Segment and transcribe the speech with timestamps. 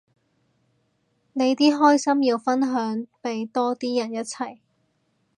[1.33, 4.57] 你啲開心要分享俾多啲人一齊